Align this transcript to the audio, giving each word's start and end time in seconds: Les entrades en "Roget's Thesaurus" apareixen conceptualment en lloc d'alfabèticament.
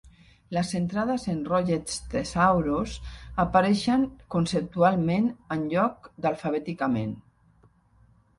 Les 0.57 0.69
entrades 0.77 1.25
en 1.33 1.43
"Roget's 1.49 1.99
Thesaurus" 2.13 2.95
apareixen 3.45 4.07
conceptualment 4.37 5.29
en 5.59 5.67
lloc 5.75 6.11
d'alfabèticament. 6.27 7.15